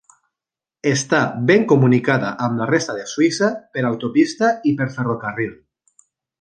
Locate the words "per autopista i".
3.77-4.75